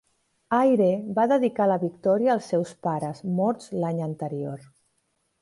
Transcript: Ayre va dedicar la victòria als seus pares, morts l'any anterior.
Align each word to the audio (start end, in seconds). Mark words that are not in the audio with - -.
Ayre 0.59 0.87
va 1.19 1.25
dedicar 1.31 1.67
la 1.71 1.77
victòria 1.83 2.33
als 2.37 2.47
seus 2.55 2.73
pares, 2.87 3.23
morts 3.43 3.71
l'any 3.85 4.03
anterior. 4.09 4.67